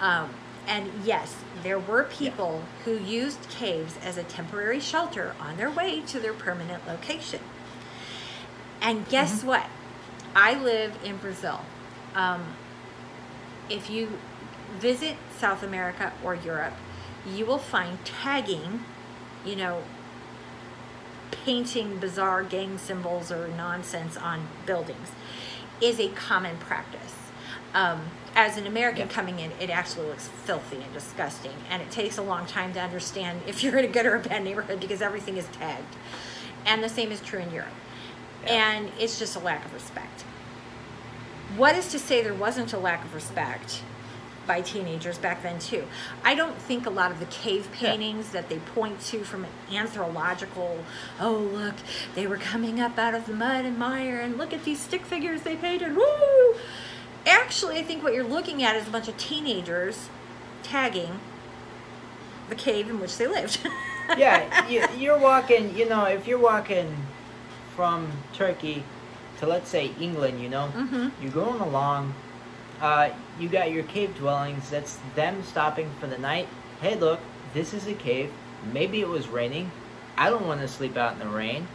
Um, 0.00 0.30
and 0.66 0.90
yes, 1.04 1.36
there 1.62 1.78
were 1.78 2.04
people 2.04 2.62
who 2.84 2.96
used 2.98 3.48
caves 3.48 3.96
as 4.02 4.16
a 4.16 4.22
temporary 4.22 4.80
shelter 4.80 5.34
on 5.40 5.56
their 5.56 5.70
way 5.70 6.00
to 6.02 6.20
their 6.20 6.32
permanent 6.32 6.86
location. 6.86 7.40
And 8.80 9.08
guess 9.08 9.40
Mm-hmm. 9.40 9.48
what? 9.48 9.66
I 10.34 10.54
live 10.54 10.96
in 11.04 11.16
Brazil. 11.16 11.60
Um, 12.14 12.54
if 13.68 13.90
you 13.90 14.18
visit 14.78 15.16
South 15.36 15.62
America 15.62 16.12
or 16.24 16.34
Europe, 16.34 16.74
you 17.26 17.44
will 17.46 17.58
find 17.58 18.04
tagging, 18.04 18.84
you 19.44 19.56
know, 19.56 19.82
painting 21.30 21.98
bizarre 21.98 22.42
gang 22.42 22.78
symbols 22.78 23.30
or 23.32 23.48
nonsense 23.48 24.16
on 24.16 24.48
buildings 24.66 25.10
is 25.80 25.98
a 25.98 26.08
common 26.10 26.56
practice. 26.58 27.14
Um, 27.74 28.02
as 28.40 28.56
an 28.56 28.66
American 28.66 29.06
Yeah. 29.08 29.14
coming 29.14 29.38
in, 29.38 29.52
it 29.60 29.68
actually 29.70 30.06
looks 30.06 30.28
filthy 30.44 30.76
and 30.76 30.92
disgusting, 30.94 31.52
and 31.70 31.82
it 31.82 31.90
takes 31.90 32.16
a 32.16 32.22
long 32.22 32.46
time 32.46 32.72
to 32.72 32.80
understand 32.80 33.42
if 33.46 33.62
you're 33.62 33.76
in 33.78 33.84
a 33.84 33.88
good 33.88 34.06
or 34.06 34.16
a 34.16 34.20
bad 34.20 34.42
neighborhood 34.42 34.80
because 34.80 35.02
everything 35.02 35.36
is 35.36 35.46
tagged. 35.58 35.94
And 36.64 36.82
the 36.82 36.88
same 36.88 37.12
is 37.12 37.20
true 37.20 37.40
in 37.40 37.52
Europe. 37.52 37.68
Yeah. 38.46 38.52
And 38.70 38.92
it's 38.98 39.18
just 39.18 39.36
a 39.36 39.40
lack 39.40 39.64
of 39.66 39.74
respect. 39.74 40.22
What 41.56 41.74
is 41.76 41.88
to 41.88 41.98
say 41.98 42.22
there 42.22 42.32
wasn't 42.34 42.72
a 42.72 42.78
lack 42.78 43.04
of 43.04 43.14
respect 43.14 43.82
by 44.46 44.62
teenagers 44.62 45.18
back 45.18 45.42
then 45.42 45.58
too? 45.58 45.84
I 46.24 46.34
don't 46.34 46.56
think 46.56 46.86
a 46.86 46.90
lot 46.90 47.10
of 47.10 47.20
the 47.20 47.26
cave 47.26 47.68
Yeah. 47.78 47.90
paintings 47.90 48.30
that 48.30 48.48
they 48.48 48.58
point 48.58 49.00
to 49.08 49.22
from 49.24 49.44
an 49.44 49.50
anthropological, 49.76 50.82
oh 51.20 51.32
look, 51.34 51.74
they 52.14 52.26
were 52.26 52.38
coming 52.38 52.80
up 52.80 52.98
out 52.98 53.14
of 53.14 53.26
the 53.26 53.34
mud 53.34 53.64
and 53.66 53.78
mire, 53.78 54.20
and 54.20 54.38
look 54.38 54.54
at 54.54 54.64
these 54.64 54.80
stick 54.80 55.04
figures 55.04 55.42
they 55.42 55.56
painted. 55.56 55.94
Woo! 55.94 56.54
Actually, 57.26 57.78
I 57.78 57.82
think 57.82 58.02
what 58.02 58.14
you're 58.14 58.24
looking 58.24 58.62
at 58.62 58.76
is 58.76 58.88
a 58.88 58.90
bunch 58.90 59.08
of 59.08 59.16
teenagers 59.16 60.08
tagging 60.62 61.20
the 62.48 62.54
cave 62.54 62.88
in 62.88 62.98
which 63.00 63.16
they 63.18 63.26
lived. 63.26 63.58
yeah, 64.16 64.66
you, 64.68 64.84
you're 64.98 65.18
walking, 65.18 65.76
you 65.76 65.88
know, 65.88 66.04
if 66.04 66.26
you're 66.26 66.38
walking 66.38 66.96
from 67.76 68.10
Turkey 68.34 68.82
to, 69.38 69.46
let's 69.46 69.68
say, 69.68 69.90
England, 70.00 70.40
you 70.42 70.48
know, 70.48 70.70
Mhm. 70.74 71.12
you're 71.22 71.30
going 71.30 71.60
along, 71.60 72.14
uh, 72.80 73.10
you 73.38 73.48
got 73.48 73.70
your 73.70 73.84
cave 73.84 74.16
dwellings, 74.16 74.70
that's 74.70 74.98
them 75.14 75.42
stopping 75.44 75.90
for 76.00 76.06
the 76.06 76.18
night. 76.18 76.48
Hey, 76.80 76.96
look, 76.96 77.20
this 77.54 77.72
is 77.74 77.86
a 77.86 77.94
cave. 77.94 78.32
Maybe 78.72 79.00
it 79.00 79.08
was 79.08 79.28
raining. 79.28 79.70
I 80.16 80.28
don't 80.30 80.46
want 80.46 80.60
to 80.60 80.68
sleep 80.68 80.96
out 80.96 81.12
in 81.12 81.18
the 81.18 81.26
rain. 81.28 81.68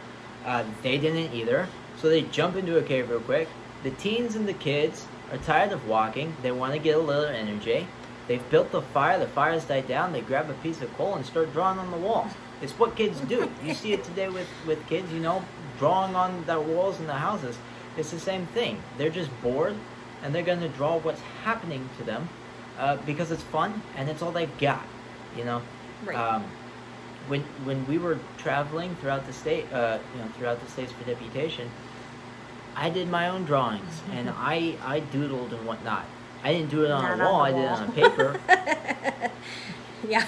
Uh, 0.44 0.64
they 0.82 0.98
didn't 0.98 1.32
either. 1.34 1.68
So 2.00 2.08
they 2.08 2.22
jump 2.22 2.56
into 2.56 2.76
a 2.78 2.82
cave 2.82 3.08
real 3.10 3.20
quick. 3.20 3.48
The 3.82 3.90
teens 3.92 4.36
and 4.36 4.46
the 4.46 4.52
kids 4.52 5.06
are 5.30 5.38
tired 5.38 5.72
of 5.72 5.86
walking. 5.88 6.36
They 6.42 6.52
want 6.52 6.72
to 6.72 6.78
get 6.78 6.96
a 6.96 7.00
little 7.00 7.24
energy. 7.24 7.86
They've 8.28 8.50
built 8.50 8.72
the 8.72 8.82
fire. 8.82 9.18
The 9.18 9.26
fire's 9.26 9.64
died 9.64 9.88
down. 9.88 10.12
They 10.12 10.20
grab 10.20 10.50
a 10.50 10.54
piece 10.54 10.82
of 10.82 10.92
coal 10.96 11.14
and 11.14 11.24
start 11.24 11.52
drawing 11.52 11.78
on 11.78 11.90
the 11.90 11.96
wall. 11.96 12.28
It's 12.60 12.72
what 12.72 12.96
kids 12.96 13.20
do. 13.20 13.50
You 13.64 13.74
see 13.74 13.92
it 13.92 14.02
today 14.04 14.28
with, 14.28 14.48
with 14.66 14.84
kids, 14.86 15.12
you 15.12 15.20
know, 15.20 15.44
drawing 15.78 16.16
on 16.16 16.44
the 16.46 16.60
walls 16.60 16.98
in 16.98 17.06
the 17.06 17.14
houses. 17.14 17.58
It's 17.96 18.10
the 18.10 18.20
same 18.20 18.46
thing. 18.46 18.82
They're 18.98 19.10
just 19.10 19.30
bored 19.42 19.76
and 20.22 20.34
they're 20.34 20.42
going 20.42 20.60
to 20.60 20.68
draw 20.68 20.98
what's 20.98 21.20
happening 21.44 21.88
to 21.98 22.04
them 22.04 22.28
uh, 22.78 22.96
because 23.06 23.30
it's 23.30 23.42
fun 23.42 23.82
and 23.96 24.08
it's 24.08 24.22
all 24.22 24.32
they've 24.32 24.58
got, 24.58 24.84
you 25.36 25.44
know. 25.44 25.62
Right. 26.04 26.16
Um, 26.16 26.44
when 27.28 27.42
when 27.64 27.86
we 27.86 27.98
were 27.98 28.18
traveling 28.38 28.94
throughout 28.96 29.26
the 29.26 29.32
state, 29.32 29.70
uh, 29.72 29.98
you 30.14 30.22
know, 30.22 30.28
throughout 30.38 30.60
the 30.60 30.70
states 30.70 30.92
for 30.92 31.04
deputation, 31.04 31.70
I 32.76 32.90
did 32.90 33.08
my 33.08 33.28
own 33.28 33.44
drawings 33.44 34.02
and 34.12 34.30
I 34.36 34.76
I 34.84 35.00
doodled 35.00 35.52
and 35.52 35.66
whatnot. 35.66 36.04
I 36.44 36.52
didn't 36.52 36.70
do 36.70 36.84
it 36.84 36.90
on 36.90 37.18
Not 37.18 37.20
a 37.20 37.24
wall. 37.24 37.38
the 37.38 37.42
I 37.44 37.52
did 37.52 37.64
it 37.64 37.70
on 37.70 37.92
paper. 37.92 38.40
yeah, 40.08 40.26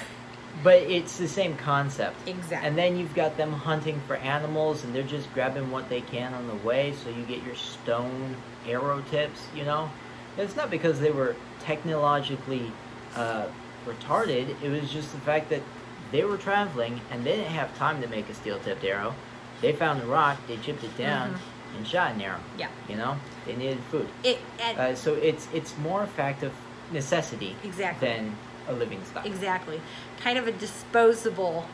but 0.64 0.78
it's 0.82 1.18
the 1.18 1.28
same 1.28 1.56
concept. 1.56 2.16
exactly. 2.26 2.66
And 2.66 2.76
then 2.76 2.96
you've 2.98 3.14
got 3.14 3.36
them 3.36 3.52
hunting 3.52 4.00
for 4.06 4.16
animals, 4.16 4.82
and 4.82 4.92
they're 4.94 5.02
just 5.04 5.32
grabbing 5.34 5.70
what 5.70 5.88
they 5.88 6.00
can 6.00 6.34
on 6.34 6.48
the 6.48 6.56
way. 6.66 6.92
So 7.04 7.10
you 7.10 7.22
get 7.24 7.44
your 7.44 7.54
stone 7.54 8.34
arrow 8.66 9.02
tips. 9.10 9.40
You 9.54 9.64
know, 9.64 9.90
it's 10.36 10.56
not 10.56 10.70
because 10.70 10.98
they 10.98 11.10
were 11.12 11.36
technologically 11.60 12.72
uh, 13.14 13.46
retarded. 13.86 14.54
It 14.62 14.70
was 14.70 14.90
just 14.90 15.12
the 15.12 15.18
fact 15.20 15.50
that 15.50 15.62
they 16.10 16.24
were 16.24 16.38
traveling 16.38 17.00
and 17.10 17.22
they 17.24 17.36
didn't 17.36 17.52
have 17.52 17.76
time 17.76 18.00
to 18.02 18.08
make 18.08 18.28
a 18.28 18.34
steel-tipped 18.34 18.82
arrow. 18.84 19.14
They 19.60 19.72
found 19.72 20.02
a 20.02 20.06
rock, 20.06 20.38
they 20.48 20.56
chipped 20.56 20.82
it 20.84 20.96
down, 20.96 21.34
Mhm. 21.34 21.38
And 21.76 21.86
shot 21.86 22.12
an 22.14 22.20
arrow. 22.20 22.40
Yeah. 22.58 22.68
You 22.88 22.96
know, 22.96 23.16
they 23.46 23.54
needed 23.56 23.78
food. 23.90 24.08
It 24.24 24.38
and 24.60 24.78
Uh, 24.78 24.94
so 24.94 25.14
it's 25.14 25.48
it's 25.52 25.76
more 25.78 26.02
a 26.02 26.06
fact 26.06 26.42
of 26.42 26.52
necessity 26.92 27.54
Exactly. 27.64 28.08
than 28.08 28.36
a 28.68 28.72
living 28.72 29.02
stock. 29.04 29.26
Exactly. 29.26 29.80
Kind 30.20 30.38
of 30.38 30.46
a 30.48 30.52
disposable, 30.52 31.66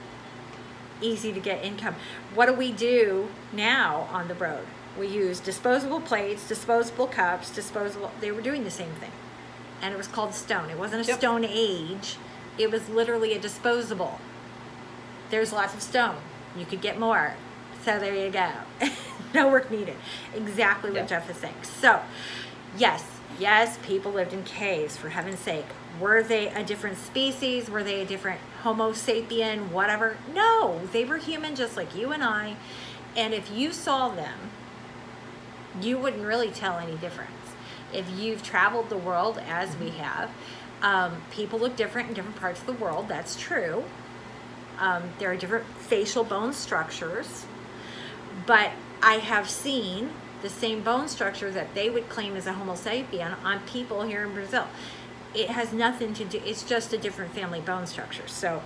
easy 1.01 1.33
to 1.33 1.41
get 1.41 1.65
income. 1.65 1.95
What 2.35 2.47
do 2.47 2.53
we 2.53 2.73
do 2.73 3.29
now 3.53 4.09
on 4.13 4.29
the 4.29 4.35
road? 4.35 4.67
We 4.99 5.09
use 5.09 5.41
disposable 5.41 6.01
plates, 6.01 6.47
disposable 6.47 7.07
cups, 7.09 7.51
disposable. 7.51 8.13
They 8.21 8.31
were 8.31 8.41
doing 8.43 8.63
the 8.65 8.71
same 8.71 8.93
thing. 8.93 9.11
And 9.83 9.93
it 9.93 9.97
was 9.97 10.07
called 10.07 10.35
stone. 10.35 10.71
It 10.71 10.79
wasn't 10.79 11.05
a 11.05 11.09
Yep. 11.09 11.19
stone 11.19 11.45
age, 11.45 12.17
it 12.59 12.71
was 12.71 12.89
literally 12.89 13.35
a 13.35 13.41
disposable. 13.41 14.21
There's 15.31 15.53
lots 15.53 15.75
of 15.75 15.83
stone. 15.83 16.17
You 16.57 16.65
could 16.65 16.81
get 16.81 16.99
more. 16.99 17.35
So 17.85 17.99
there 17.99 18.15
you 18.15 18.31
go. 18.31 18.51
no 19.35 19.49
work 19.49 19.71
needed. 19.71 19.97
Exactly 20.35 20.91
what 20.91 21.01
Yeah. 21.03 21.07
Jeff 21.07 21.31
is 21.31 21.37
saying. 21.37 21.55
So, 21.63 22.01
yes, 22.77 23.05
yes, 23.39 23.79
people 23.85 24.13
lived 24.13 24.33
in 24.33 24.45
caves, 24.45 24.97
for 24.97 25.11
heaven's 25.11 25.41
sake. 25.41 25.67
Were 26.01 26.23
they 26.23 26.49
a 26.49 26.65
different 26.65 26.99
species? 26.99 27.69
Were 27.71 27.83
they 27.83 28.01
a 28.01 28.05
different 28.05 28.41
Homo 28.63 28.93
sapien, 28.93 29.71
whatever? 29.71 30.17
No, 30.33 30.81
they 30.93 31.05
were 31.05 31.19
human 31.19 31.55
just 31.55 31.77
like 31.77 31.95
you 31.95 32.13
and 32.13 32.25
I. 32.25 32.57
And 33.17 33.33
if 33.33 33.51
you 33.51 33.73
saw 33.73 34.09
them, 34.09 34.51
you 35.81 35.99
wouldn't 35.99 36.25
really 36.25 36.51
tell 36.51 36.79
any 36.79 36.97
difference. 36.97 37.31
If 37.93 38.07
you've 38.11 38.43
traveled 38.43 38.89
the 38.89 38.97
world 38.97 39.39
as 39.47 39.77
we 39.77 39.91
have, 39.91 40.31
um, 40.83 41.23
people 41.31 41.59
look 41.59 41.77
different 41.77 42.09
in 42.09 42.15
different 42.15 42.41
parts 42.41 42.61
of 42.61 42.67
the 42.67 42.73
world. 42.73 43.09
That's 43.09 43.37
true. 43.41 43.85
Um, 44.79 45.05
there 45.19 45.31
are 45.31 45.37
different 45.37 45.67
facial 45.79 46.25
bone 46.25 46.53
structures, 46.53 47.47
but 48.47 48.73
I 49.05 49.17
have 49.17 49.51
seen 49.51 50.13
the 50.41 50.49
same 50.49 50.83
bone 50.83 51.09
structure 51.09 51.51
that 51.51 51.75
they 51.75 51.91
would 51.91 52.09
claim 52.09 52.37
as 52.37 52.47
a 52.47 52.55
Homo 52.55 52.73
sapien 52.73 53.37
on 53.45 53.61
people 53.67 54.03
here 54.03 54.25
in 54.25 54.33
Brazil. 54.33 54.67
It 55.35 55.51
has 55.51 55.75
nothing 55.75 56.15
to 56.15 56.25
do. 56.25 56.41
It's 56.43 56.63
just 56.63 56.95
a 56.95 56.97
different 56.99 57.35
family 57.35 57.61
bone 57.61 57.87
structure. 57.87 58.27
So 58.27 58.63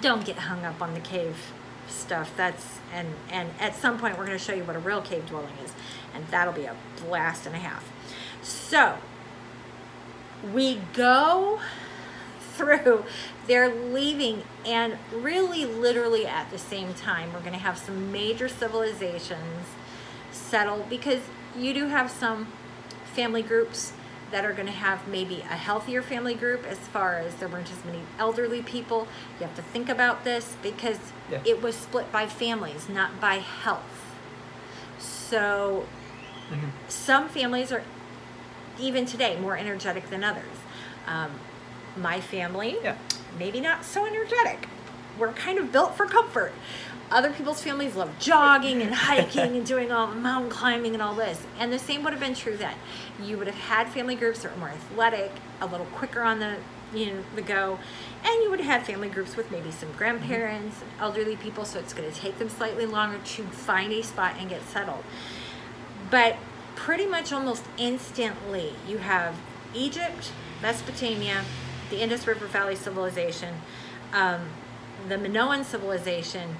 don't 0.00 0.24
get 0.24 0.36
hung 0.36 0.64
up 0.64 0.80
on 0.80 0.94
the 0.94 1.00
cave 1.00 1.52
stuff. 1.86 2.32
That's 2.38 2.78
and 2.90 3.08
and 3.30 3.50
at 3.60 3.74
some 3.74 3.98
point 3.98 4.16
we're 4.16 4.24
going 4.24 4.38
to 4.38 4.42
show 4.42 4.54
you 4.54 4.64
what 4.64 4.76
a 4.76 4.78
real 4.78 5.02
cave 5.02 5.26
dwelling 5.26 5.52
is, 5.62 5.72
and 6.14 6.26
that'll 6.28 6.54
be 6.54 6.64
a 6.64 6.74
blast 7.06 7.44
and 7.44 7.54
a 7.54 7.58
half. 7.58 7.84
So 8.42 8.96
we 10.54 10.80
go 10.94 11.60
through 12.54 13.04
they're 13.46 13.68
leaving 13.74 14.42
and 14.64 14.96
really 15.12 15.64
literally 15.64 16.26
at 16.26 16.50
the 16.50 16.58
same 16.58 16.94
time 16.94 17.32
we're 17.32 17.40
going 17.40 17.52
to 17.52 17.58
have 17.58 17.76
some 17.78 18.10
major 18.12 18.48
civilizations 18.48 19.66
settle 20.32 20.86
because 20.88 21.20
you 21.56 21.72
do 21.74 21.86
have 21.88 22.10
some 22.10 22.46
family 23.14 23.42
groups 23.42 23.92
that 24.30 24.44
are 24.44 24.52
going 24.52 24.66
to 24.66 24.72
have 24.72 25.06
maybe 25.06 25.40
a 25.42 25.56
healthier 25.56 26.02
family 26.02 26.34
group 26.34 26.64
as 26.66 26.78
far 26.78 27.18
as 27.18 27.34
there 27.36 27.48
weren't 27.48 27.70
as 27.70 27.84
many 27.84 28.00
elderly 28.18 28.62
people 28.62 29.06
you 29.38 29.46
have 29.46 29.54
to 29.54 29.62
think 29.62 29.88
about 29.88 30.24
this 30.24 30.56
because 30.62 30.98
Yeah. 31.30 31.40
it 31.44 31.62
was 31.62 31.74
split 31.76 32.10
by 32.12 32.26
families 32.26 32.88
not 32.88 33.20
by 33.20 33.36
health 33.36 34.14
so 34.98 35.86
Mhm. 36.50 36.70
some 36.88 37.28
families 37.28 37.72
are 37.72 37.82
even 38.78 39.06
today 39.06 39.38
more 39.38 39.56
energetic 39.56 40.10
than 40.10 40.22
others 40.24 40.58
um, 41.06 41.30
my 41.96 42.20
family 42.20 42.76
Yeah. 42.82 42.96
maybe 43.38 43.60
not 43.60 43.84
so 43.84 44.06
energetic. 44.06 44.68
We're 45.18 45.32
kind 45.32 45.58
of 45.58 45.70
built 45.72 45.96
for 45.96 46.06
comfort. 46.06 46.52
Other 47.10 47.30
people's 47.30 47.62
families 47.62 47.94
love 47.94 48.10
jogging 48.18 48.82
and 48.82 48.92
hiking 48.94 49.56
and 49.56 49.64
doing 49.66 49.92
all 49.92 50.06
the 50.08 50.14
mountain 50.16 50.50
climbing 50.50 50.94
and 50.94 51.02
all 51.02 51.14
this. 51.14 51.42
And 51.58 51.72
the 51.72 51.78
same 51.78 52.02
would 52.02 52.12
have 52.12 52.20
been 52.20 52.34
true 52.34 52.56
then. 52.56 52.74
You 53.22 53.38
would 53.38 53.46
have 53.46 53.56
had 53.56 53.88
family 53.88 54.16
groups 54.16 54.42
that 54.42 54.52
were 54.52 54.58
more 54.58 54.68
athletic 54.70 55.30
a 55.60 55.66
little 55.66 55.86
quicker 55.86 56.22
on 56.22 56.40
the 56.40 56.56
you 56.92 57.06
know 57.06 57.22
the 57.34 57.42
go. 57.42 57.78
And 58.24 58.42
you 58.42 58.50
would 58.50 58.60
have 58.60 58.80
had 58.80 58.86
family 58.86 59.08
groups 59.08 59.36
with 59.36 59.50
maybe 59.50 59.70
some 59.70 59.92
grandparents 59.92 60.80
and 60.80 60.90
elderly 61.00 61.36
people 61.36 61.64
so 61.64 61.78
it's 61.78 61.92
going 61.92 62.10
to 62.10 62.16
take 62.16 62.38
them 62.38 62.48
slightly 62.48 62.86
longer 62.86 63.18
to 63.18 63.42
find 63.44 63.92
a 63.92 64.02
spot 64.02 64.34
and 64.38 64.48
get 64.48 64.62
settled. 64.62 65.04
But 66.10 66.36
pretty 66.76 67.06
much 67.06 67.32
almost 67.32 67.64
instantly 67.78 68.74
you 68.88 68.98
have 68.98 69.34
Egypt, 69.74 70.32
Mesopotamia, 70.62 71.44
the 71.94 72.02
Indus 72.02 72.26
River 72.26 72.46
Valley 72.46 72.74
civilization, 72.74 73.54
um, 74.12 74.48
the 75.08 75.16
Minoan 75.16 75.64
civilization, 75.64 76.56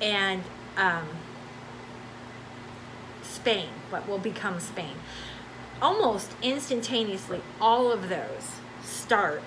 and 0.00 0.44
um, 0.76 1.08
Spain, 3.22 3.68
what 3.90 4.08
will 4.08 4.18
become 4.18 4.60
Spain. 4.60 4.94
Almost 5.82 6.30
instantaneously, 6.42 7.40
all 7.60 7.90
of 7.90 8.08
those 8.08 8.52
start 8.84 9.42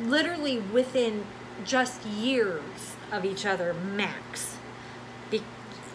literally 0.00 0.58
within 0.58 1.24
just 1.64 2.04
years 2.04 2.96
of 3.12 3.24
each 3.24 3.46
other 3.46 3.74
max. 3.74 4.56
Be- 5.30 5.42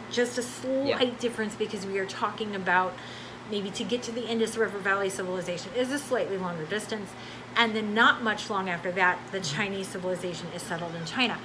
just 0.09 0.37
a 0.37 0.41
slight 0.41 0.85
Yeah. 0.85 1.19
difference 1.19 1.55
because 1.55 1.85
we 1.85 1.99
are 1.99 2.05
talking 2.05 2.55
about 2.55 2.93
maybe 3.49 3.69
to 3.71 3.83
get 3.83 4.03
to 4.03 4.11
the 4.11 4.27
Indus 4.27 4.57
River 4.57 4.77
Valley 4.77 5.09
civilization 5.09 5.71
is 5.75 5.91
a 5.91 5.99
slightly 5.99 6.37
longer 6.37 6.65
distance. 6.65 7.11
And 7.55 7.75
then 7.75 7.93
not 7.93 8.21
much 8.21 8.49
long 8.49 8.69
after 8.69 8.91
that, 8.91 9.19
the 9.31 9.39
Chinese 9.39 9.87
civilization 9.87 10.47
is 10.55 10.61
settled 10.61 10.93
in 10.95 11.05
China. 11.05 11.39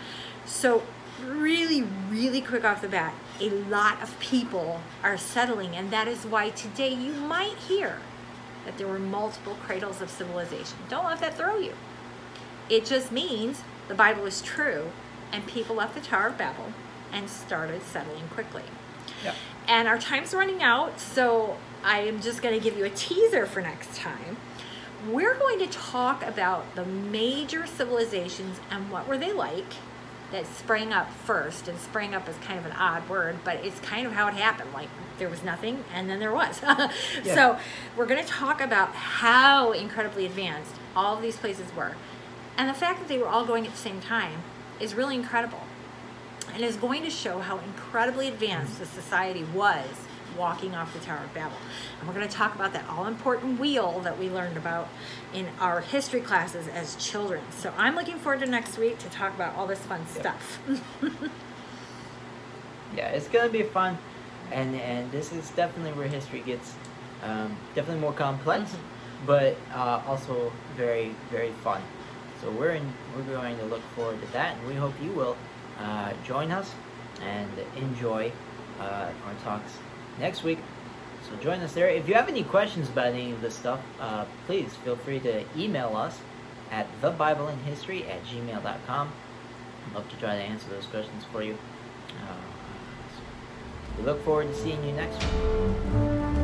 So 0.44 0.82
really, 1.24 1.82
really 2.10 2.40
quick 2.40 2.64
off 2.64 2.82
the 2.82 2.88
bat, 2.88 3.14
a 3.40 3.48
lot 3.48 4.02
of 4.02 4.18
people 4.20 4.80
are 5.02 5.16
settling. 5.16 5.74
And 5.74 5.90
that 5.90 6.08
is 6.08 6.26
why 6.26 6.50
today 6.50 6.92
you 6.92 7.12
might 7.12 7.56
hear 7.56 7.98
that 8.64 8.78
there 8.78 8.86
were 8.86 8.98
multiple 8.98 9.56
cradles 9.62 10.00
of 10.00 10.10
civilization. 10.10 10.78
Don't 10.88 11.04
let 11.04 11.20
that 11.20 11.36
throw 11.36 11.58
you. 11.58 11.72
It 12.68 12.84
just 12.84 13.10
means 13.10 13.62
the 13.88 13.94
Bible 13.94 14.26
is 14.26 14.40
true 14.42 14.90
and 15.32 15.46
people 15.46 15.76
left 15.76 15.94
the 15.94 16.00
Tower 16.00 16.28
of 16.28 16.38
Babel 16.38 16.72
and 17.12 17.28
started 17.28 17.82
settling 17.82 18.28
quickly. 18.28 18.62
Yeah. 19.24 19.34
And 19.68 19.88
our 19.88 19.98
time's 19.98 20.34
running 20.34 20.62
out, 20.62 21.00
so 21.00 21.56
I 21.84 22.00
am 22.00 22.20
just 22.20 22.42
going 22.42 22.54
to 22.54 22.60
give 22.60 22.76
you 22.76 22.84
a 22.84 22.90
teaser 22.90 23.46
for 23.46 23.60
next 23.60 23.96
time. 23.96 24.36
We're 25.10 25.34
going 25.34 25.58
to 25.58 25.66
talk 25.66 26.24
about 26.24 26.74
the 26.76 26.84
major 26.84 27.66
civilizations 27.66 28.60
and 28.70 28.90
what 28.90 29.08
were 29.08 29.18
they 29.18 29.32
like 29.32 29.74
that 30.30 30.46
sprang 30.46 30.92
up 30.92 31.10
first. 31.10 31.68
And 31.68 31.78
sprang 31.78 32.14
up 32.14 32.28
is 32.28 32.36
kind 32.38 32.58
of 32.58 32.66
an 32.66 32.72
odd 32.72 33.08
word, 33.08 33.36
but 33.44 33.64
it's 33.64 33.78
kind 33.80 34.06
of 34.06 34.12
how 34.12 34.28
it 34.28 34.34
happened. 34.34 34.72
Like 34.72 34.88
there 35.18 35.28
was 35.28 35.42
nothing 35.42 35.84
and 35.94 36.08
then 36.08 36.20
there 36.20 36.32
was. 36.32 36.60
Yeah. 37.24 37.34
So 37.34 37.58
we're 37.96 38.06
going 38.06 38.22
to 38.22 38.28
talk 38.28 38.60
about 38.60 38.94
how 38.94 39.72
incredibly 39.72 40.26
advanced 40.26 40.74
all 40.96 41.16
of 41.16 41.22
these 41.22 41.36
places 41.36 41.74
were. 41.74 41.96
And 42.56 42.68
the 42.68 42.74
fact 42.74 42.98
that 43.00 43.08
they 43.08 43.18
were 43.18 43.28
all 43.28 43.44
going 43.44 43.66
at 43.66 43.72
the 43.72 43.78
same 43.78 44.00
time 44.00 44.42
is 44.80 44.94
really 44.94 45.14
incredible 45.14 45.62
and 46.52 46.62
is 46.62 46.76
going 46.76 47.02
to 47.02 47.10
show 47.10 47.38
how 47.38 47.58
incredibly 47.58 48.28
advanced 48.28 48.78
the 48.78 48.86
society 48.86 49.44
was 49.54 49.86
walking 50.36 50.74
off 50.74 50.92
the 50.92 51.00
Tower 51.00 51.24
of 51.24 51.32
Babel. 51.34 51.56
And 51.98 52.08
we're 52.08 52.14
going 52.14 52.28
to 52.28 52.34
talk 52.34 52.54
about 52.54 52.72
that 52.72 52.88
all 52.88 53.06
important 53.06 53.58
wheel 53.60 54.00
that 54.00 54.18
we 54.18 54.28
learned 54.30 54.56
about 54.56 54.88
in 55.32 55.46
our 55.60 55.80
history 55.80 56.20
classes 56.20 56.68
as 56.68 56.96
children. 56.96 57.42
So 57.50 57.72
I'm 57.76 57.94
looking 57.94 58.16
forward 58.18 58.40
to 58.40 58.46
next 58.46 58.78
week 58.78 58.98
to 59.00 59.08
talk 59.08 59.34
about 59.34 59.56
all 59.56 59.66
this 59.66 59.80
fun 59.80 60.00
Yep. 60.14 60.20
stuff. 60.20 60.58
Yeah, 62.96 63.08
it's 63.08 63.26
gonna 63.28 63.48
be 63.48 63.62
fun, 63.62 63.96
and 64.50 64.76
and 64.76 65.10
this 65.10 65.32
is 65.32 65.50
definitely 65.52 65.92
where 65.98 66.08
history 66.08 66.40
gets 66.40 66.74
um, 67.22 67.56
definitely 67.74 68.02
more 68.02 68.12
complex, 68.12 68.70
Mhm. 68.72 68.76
but 69.26 69.56
uh, 69.74 70.02
also 70.06 70.52
very 70.76 71.14
very 71.30 71.52
fun. 71.64 71.80
So 72.42 72.50
we're 72.50 72.72
in 72.72 72.92
we're 73.16 73.22
going 73.34 73.56
to 73.58 73.64
look 73.64 73.80
forward 73.96 74.20
to 74.20 74.32
that, 74.34 74.56
and 74.58 74.66
we 74.66 74.74
hope 74.74 74.92
you 75.02 75.10
will 75.12 75.36
uh, 75.80 76.12
join 76.22 76.52
us 76.52 76.70
and 77.22 77.48
enjoy 77.76 78.30
uh, 78.78 79.08
our 79.26 79.34
talks 79.42 79.78
next 80.18 80.42
week. 80.42 80.58
So 81.28 81.36
join 81.36 81.60
us 81.60 81.72
there. 81.72 81.88
If 81.88 82.08
you 82.08 82.14
have 82.14 82.28
any 82.28 82.44
questions 82.44 82.88
about 82.88 83.08
any 83.08 83.32
of 83.32 83.40
this 83.40 83.54
stuff, 83.54 83.80
uh, 84.00 84.24
please 84.46 84.74
feel 84.84 84.96
free 84.96 85.20
to 85.20 85.44
email 85.56 85.96
us 85.96 86.20
at 86.70 86.86
thebibleinhistory 87.00 88.08
at 88.08 88.24
gmail.com. 88.24 89.12
I'd 89.86 89.94
love 89.94 90.08
to 90.08 90.16
try 90.16 90.36
to 90.36 90.42
answer 90.42 90.68
those 90.70 90.86
questions 90.86 91.24
for 91.30 91.42
you. 91.42 91.56
Uh, 92.08 92.34
so 93.16 93.22
we 93.98 94.04
look 94.04 94.24
forward 94.24 94.48
to 94.48 94.54
seeing 94.54 94.82
you 94.84 94.92
next 94.92 95.22
week. 95.22 96.42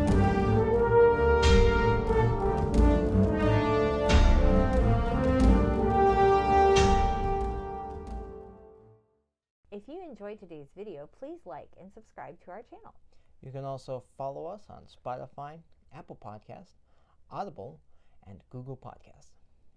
If 9.70 9.87
you 9.87 10.02
enjoyed 10.02 10.40
today's 10.40 10.66
video, 10.76 11.09
please 11.18 11.38
like 11.46 11.68
and 11.81 11.92
subscribe 11.94 12.42
to 12.44 12.50
our 12.50 12.62
channel. 12.62 12.94
You 13.42 13.53
can 13.53 13.64
also 13.64 14.03
follow 14.16 14.46
us 14.46 14.66
on 14.68 14.83
Spotify, 14.87 15.59
Apple 15.94 16.18
Podcast, 16.22 16.72
Audible, 17.31 17.81
and 18.27 18.40
Google 18.51 18.77
Podcast. 18.77 19.38